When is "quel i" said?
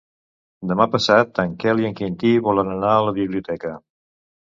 1.63-1.87